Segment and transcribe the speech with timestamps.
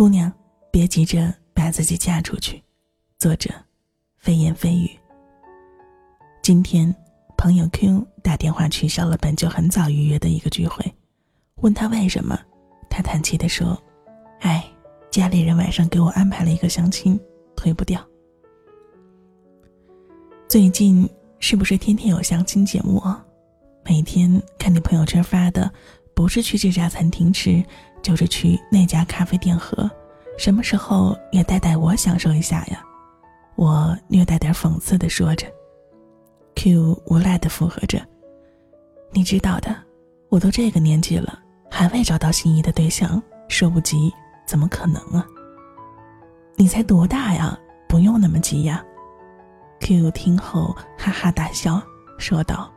[0.00, 0.32] 姑娘，
[0.70, 2.64] 别急着把自己嫁出去。
[3.18, 3.50] 作者：
[4.16, 4.88] 飞言飞语。
[6.42, 6.96] 今天，
[7.36, 10.82] 朋友 Q 打电话取消了本就很早预约的一个聚会，
[11.56, 12.40] 问他为什么，
[12.88, 13.78] 他叹气的说
[14.40, 14.64] ：“哎，
[15.10, 17.20] 家里人晚上给我安排了一个相亲，
[17.54, 18.02] 推不掉。”
[20.48, 21.06] 最近
[21.40, 23.22] 是不是天天有相亲节目啊？
[23.84, 25.70] 每天看你朋友圈发的，
[26.14, 27.62] 不是去这家餐厅吃，
[28.02, 29.90] 就是去那家咖啡店喝，
[30.40, 32.82] 什么时候也带带我享受一下呀？
[33.56, 35.46] 我略带点讽刺的说着
[36.54, 38.00] ，Q 无奈的附和着
[39.12, 39.76] ：“你知道的，
[40.30, 41.38] 我都这个年纪了，
[41.70, 44.10] 还未找到心仪的对象，说不急
[44.46, 45.26] 怎么可能啊？
[46.56, 47.54] 你才多大呀？
[47.86, 48.82] 不用那么急呀。”
[49.80, 51.82] Q 听后哈哈大笑，
[52.16, 52.72] 说道：“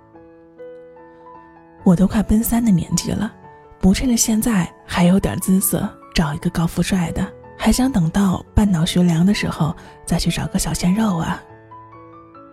[1.85, 3.33] 我都快奔三的年纪了，
[3.79, 7.25] 不趁着现在还有点姿色，找一个高富帅的，
[7.63, 9.73] 还想等到半脑学凉的时候
[10.05, 11.41] 再去找个小鲜肉啊？”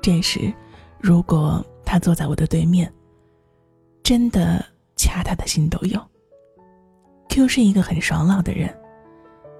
[0.00, 0.54] 这时，
[1.00, 2.88] 如果他坐在我的对面，
[4.04, 6.00] 真的掐他的心都有。
[7.28, 8.72] Q 是一个很爽朗的人，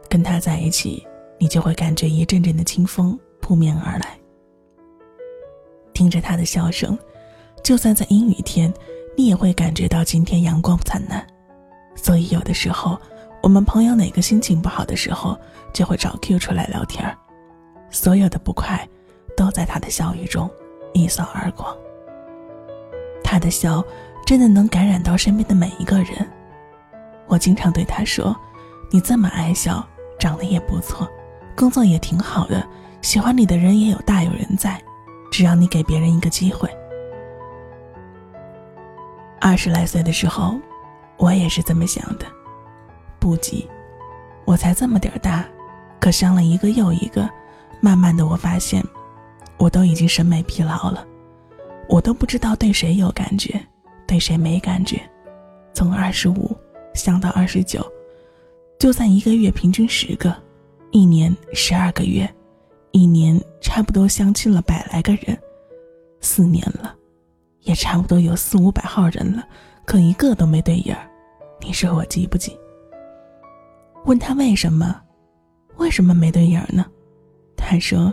[0.09, 1.05] 跟他在一起，
[1.37, 4.17] 你就会感觉一阵阵的清风扑面而来。
[5.92, 6.97] 听着他的笑声，
[7.64, 8.73] 就算在阴雨天，
[9.17, 11.27] 你也会感觉到今天阳光灿烂。
[11.97, 12.97] 所以有的时候，
[13.42, 15.38] 我们朋友哪个心情不好的时候，
[15.72, 17.16] 就会找 Q 出来聊天
[17.91, 18.86] 所有的不快，
[19.36, 20.48] 都在他的笑语中
[20.92, 21.74] 一扫而光。
[23.24, 23.83] 他的笑，
[24.27, 26.28] 真的能感染到身边的每一个人。
[27.27, 28.36] 我经常对他说
[28.91, 29.86] ：“你这么爱笑，
[30.18, 31.08] 长得也不错，
[31.56, 32.66] 工作也挺好的，
[33.00, 34.80] 喜欢你的人也有大有人在。”
[35.30, 36.68] 只要你给别人一个机会。
[39.41, 40.58] 二十来岁的时候，
[41.16, 42.27] 我也是这么想的。
[43.31, 43.64] 不急，
[44.45, 45.47] 我才这么点儿大，
[46.00, 47.31] 可伤了一个又一个。
[47.81, 48.84] 慢慢的，我发现，
[49.56, 51.07] 我都已经审美疲劳了，
[51.89, 53.64] 我都不知道对谁有感觉，
[54.05, 55.01] 对谁没感觉。
[55.73, 56.57] 从二十五
[56.92, 57.80] 想到二十九，
[58.80, 60.35] 就算一个月平均十个，
[60.91, 62.29] 一年十二个月。
[62.91, 65.39] 一年差不多相亲了百来个人，
[66.20, 66.92] 四年了，
[67.61, 69.47] 也差不多有四五百号人了，
[69.86, 71.08] 可一个都没对眼儿。
[71.61, 72.58] 你说我急不急？
[74.05, 75.00] 问他为什么，
[75.77, 76.84] 为什么没对眼呢？
[77.56, 78.12] 他说，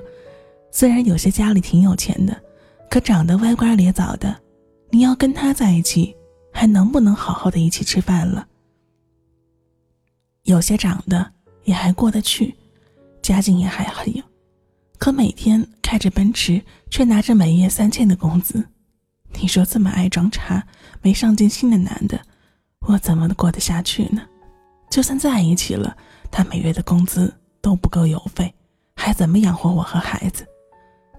[0.71, 2.39] 虽然有些家里挺有钱的，
[2.89, 4.35] 可长得歪瓜裂枣的，
[4.91, 6.15] 你要跟他在一起，
[6.51, 8.47] 还能不能好好的一起吃饭了？
[10.43, 11.31] 有些长得
[11.63, 12.53] 也还过得去，
[13.21, 14.23] 家境也还很有。
[14.99, 18.63] 可每天开着奔驰，却拿着每月三千的工资，
[19.39, 20.65] 你说这么爱装叉、
[21.01, 22.19] 没上进心的男的，
[22.87, 24.21] 我怎么过得下去呢？
[24.89, 25.95] 就算在一起了，
[26.31, 28.53] 他每月的工资都不够邮费，
[28.95, 30.45] 还怎么养活我和孩子？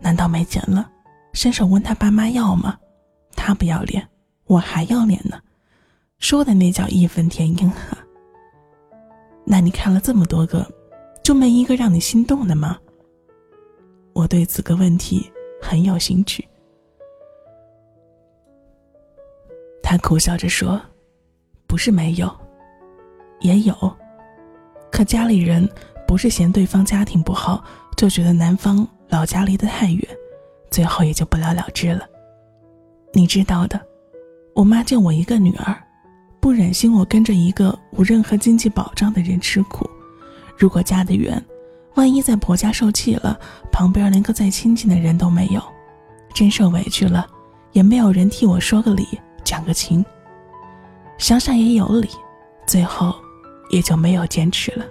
[0.01, 0.91] 难道没钱了，
[1.33, 2.79] 伸手问他爸妈要吗？
[3.37, 4.09] 他不要脸，
[4.47, 5.41] 我还要脸呢，
[6.19, 7.99] 说的那叫义愤填膺啊！
[9.45, 10.67] 那你看了这么多个，
[11.23, 12.79] 就没一个让你心动的吗？
[14.13, 15.31] 我对此个问题
[15.63, 16.47] 很有兴趣。
[19.83, 20.81] 他苦笑着说
[21.67, 22.29] ：“不是没有，
[23.41, 23.75] 也有，
[24.91, 25.69] 可家里人
[26.07, 27.63] 不是嫌对方家庭不好，
[27.97, 30.03] 就觉得男方老家离得太远，
[30.71, 32.07] 最后也就不了了之了。
[33.13, 33.81] 你知道的，
[34.55, 35.75] 我妈就我一个女儿，
[36.41, 39.89] 不忍心我跟着一个无任何经济保障的人吃苦，
[40.57, 41.43] 如果嫁得远。”
[41.95, 43.37] 万一在婆家受气了，
[43.73, 45.61] 旁边连个再亲近的人都没有，
[46.33, 47.27] 真受委屈了，
[47.73, 49.05] 也没有人替我说个理、
[49.43, 50.05] 讲个情。
[51.17, 52.09] 想想也有理，
[52.69, 53.13] 最后
[53.71, 54.85] 也就没有坚持了。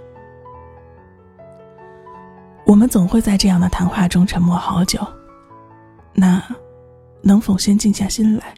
[2.64, 5.00] 我们总会在这样的谈话中沉默好久。
[6.12, 6.42] 那，
[7.22, 8.54] 能否先静下心来，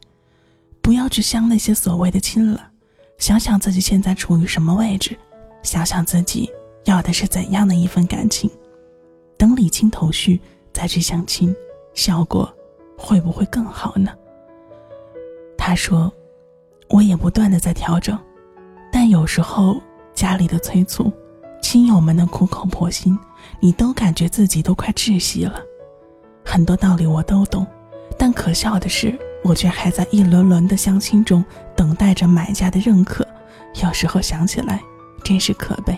[0.80, 2.70] 不要去相那些所谓的亲了，
[3.18, 5.16] 想想自己现在处于什么位置，
[5.62, 6.50] 想想自己。
[6.84, 8.50] 要的是怎样的一份感情？
[9.36, 10.40] 等理清头绪
[10.72, 11.54] 再去相亲，
[11.92, 12.50] 效果
[12.96, 14.10] 会不会更好呢？
[15.58, 16.10] 他说
[16.88, 18.18] ：“我也不断的在调整，
[18.90, 19.80] 但有时候
[20.14, 21.12] 家里的催促，
[21.62, 23.18] 亲友们的苦口婆心，
[23.60, 25.60] 你都感觉自己都快窒息了。
[26.44, 27.66] 很多道理我都懂，
[28.18, 31.44] 但可笑的是，我却还在一轮轮的相亲中
[31.76, 33.26] 等待着买家的认可。
[33.82, 34.82] 有时候想起来，
[35.22, 35.96] 真是可悲。”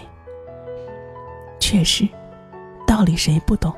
[1.59, 2.07] 确实，
[2.87, 3.73] 道理谁不懂？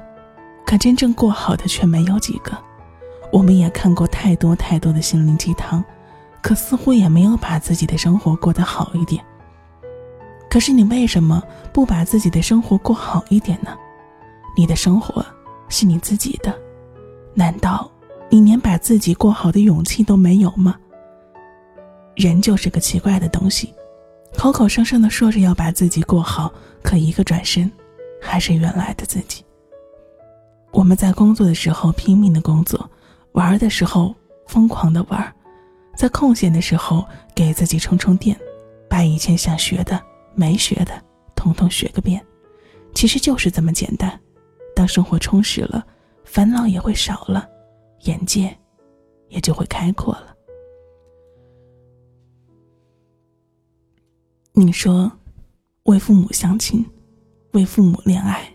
[0.66, 2.56] 可真正过好的却没有几个。
[3.30, 5.84] 我们也看过太多太多的心灵鸡汤，
[6.40, 9.24] 可似乎也没有把自己的生活过得好一点。
[10.54, 11.42] 可是你为什么
[11.72, 13.76] 不把自己的生活过好一点呢？
[14.56, 15.26] 你的生活
[15.68, 16.56] 是你自己的，
[17.34, 17.90] 难道
[18.30, 20.76] 你连把自己过好的勇气都没有吗？
[22.14, 23.74] 人就是个奇怪的东西，
[24.38, 26.52] 口口声声的说着要把自己过好，
[26.84, 27.68] 可一个转身，
[28.22, 29.44] 还是原来的自己。
[30.70, 32.88] 我们在工作的时候拼命的工作，
[33.32, 34.14] 玩的时候
[34.46, 35.34] 疯狂的玩，
[35.96, 37.04] 在空闲的时候
[37.34, 38.38] 给自己充充电，
[38.88, 40.00] 把以前想学的。
[40.34, 41.04] 没学的，
[41.34, 42.24] 统统学个遍，
[42.94, 44.20] 其实就是这么简单。
[44.74, 45.86] 当生活充实了，
[46.24, 47.48] 烦恼也会少了，
[48.02, 48.56] 眼界
[49.28, 50.36] 也就会开阔了。
[54.52, 55.10] 你说，
[55.84, 56.84] 为父母相亲，
[57.52, 58.48] 为父母恋爱，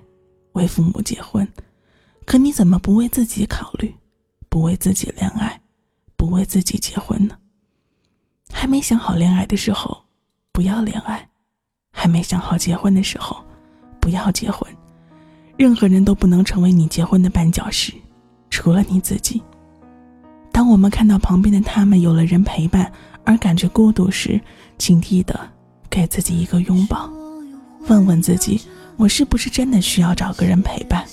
[0.54, 1.48] 为父母结婚，
[2.26, 3.94] 可你怎么不为自己考虑，
[4.50, 5.62] 不为自己恋爱，
[6.16, 7.38] 不为自己结婚呢？
[8.52, 10.06] 还没想好恋爱的时候，
[10.52, 11.29] 不要恋爱。
[12.00, 13.36] 还没想好结婚的时候，
[14.00, 14.66] 不要结婚。
[15.58, 17.92] 任何人都不能成为你结婚的绊脚石，
[18.50, 19.44] 除了你自己。
[20.50, 22.90] 当我们看到旁边的他们有了人陪伴
[23.26, 24.40] 而感觉孤独时，
[24.78, 25.38] 请记得
[25.90, 27.10] 给自己一个拥抱，
[27.90, 28.62] 问问自己：
[28.96, 31.04] 我是不是真的需要找个人陪伴？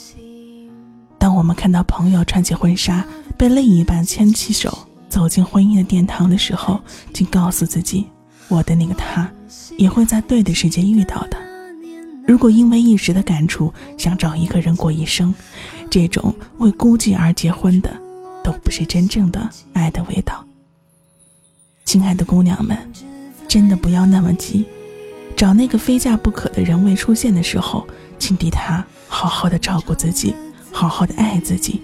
[1.19, 3.05] 当我们看到朋友穿起婚纱，
[3.37, 6.81] 被另一半牵起手走进婚姻的殿堂的时候，
[7.13, 8.07] 请告诉自己：
[8.47, 9.29] 我的那个他。
[9.77, 11.37] 也会在对的时间遇到的。
[12.27, 15.33] 如果因为一时的感触想找一个人过一生，
[15.89, 17.97] 这种为孤寂而结婚的，
[18.43, 20.45] 都不是真正的爱的味道。
[21.85, 22.77] 亲爱的姑娘们，
[23.47, 24.67] 真的不要那么急，
[25.37, 27.87] 找那个非嫁不可的人未出现的时候，
[28.19, 30.35] 请替他好好的照顾自己，
[30.73, 31.81] 好好的爱自己。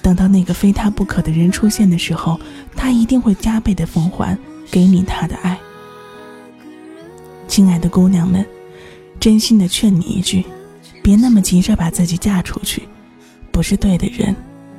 [0.00, 2.40] 等到那个非他不可的人出现的时候，
[2.74, 4.38] 他一定会加倍的奉还
[4.70, 5.59] 给你他的爱。
[7.50, 8.46] 亲爱的姑娘们，
[9.18, 10.46] 真心的劝你一句，
[11.02, 12.88] 别那么急着把自己嫁出去。
[13.50, 14.34] 不是对的人，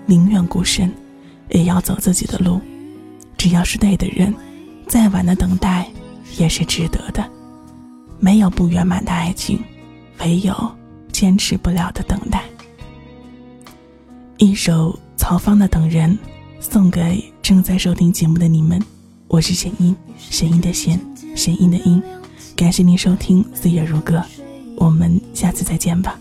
[0.06, 0.90] 宁愿孤身，
[1.50, 2.62] 也要走自己的路。
[3.38, 4.34] 只要是对的人，
[4.88, 5.86] 再晚的等待
[6.38, 7.30] 也是值得的。
[8.22, 9.60] 没有不圆满的爱情，
[10.22, 10.56] 唯有
[11.12, 12.42] 坚持不了的等待。
[14.38, 16.18] 一首曹芳的《等人》，
[16.62, 18.82] 送给正在收听节目的你们。
[19.32, 21.00] 我是弦音，弦音的弦，
[21.38, 22.04] 弦音的音。
[22.54, 24.18] 感谢您收听《岁月如歌》，
[24.76, 26.20] 我们下次再见吧。